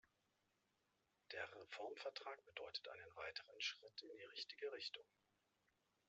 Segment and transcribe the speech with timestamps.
[1.31, 5.05] Der Reformvertrag bedeutet einen weiteren Schritt in die richtige Richtung.